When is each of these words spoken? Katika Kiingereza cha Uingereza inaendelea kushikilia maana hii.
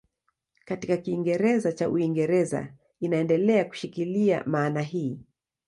Katika 0.65 0.97
Kiingereza 0.97 1.71
cha 1.71 1.89
Uingereza 1.89 2.73
inaendelea 2.99 3.65
kushikilia 3.65 4.43
maana 4.47 4.81
hii. 4.81 5.19